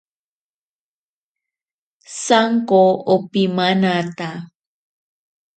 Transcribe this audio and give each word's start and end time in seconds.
Sanko 2.21 2.81
opimanata. 3.13 4.29